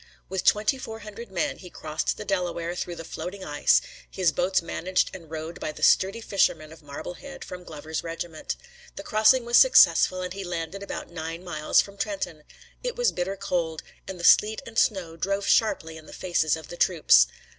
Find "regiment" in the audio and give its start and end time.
8.03-8.55